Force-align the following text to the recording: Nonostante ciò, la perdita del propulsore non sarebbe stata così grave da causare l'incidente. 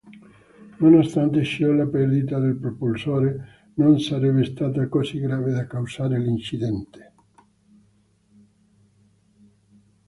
Nonostante 0.79 1.43
ciò, 1.43 1.71
la 1.73 1.85
perdita 1.85 2.39
del 2.39 2.55
propulsore 2.57 3.69
non 3.75 3.99
sarebbe 3.99 4.43
stata 4.45 4.87
così 4.87 5.19
grave 5.19 5.51
da 5.51 5.67
causare 5.67 6.17
l'incidente. 6.17 7.11